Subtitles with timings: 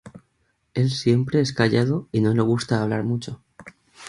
[0.73, 3.39] Él siempre es callado y no le gusta hablar mucho.